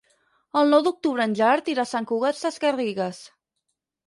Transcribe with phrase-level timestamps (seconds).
[0.61, 3.23] El nou d'octubre en Gerard irà a Sant Cugat Sesgarrigues.